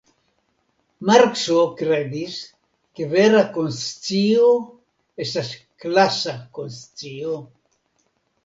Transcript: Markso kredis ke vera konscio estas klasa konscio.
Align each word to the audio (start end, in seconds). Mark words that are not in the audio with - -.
Markso 1.09 1.57
kredis 1.81 2.37
ke 3.01 3.07
vera 3.13 3.43
konscio 3.59 4.49
estas 5.27 5.53
klasa 5.85 6.35
konscio. 6.61 7.39